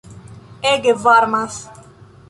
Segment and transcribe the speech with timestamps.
[0.71, 1.55] Ege varmas!